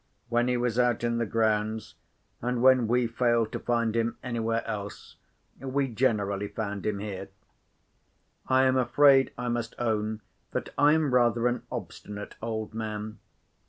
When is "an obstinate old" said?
11.47-12.73